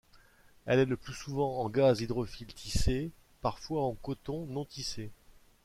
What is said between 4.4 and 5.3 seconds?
non tissé.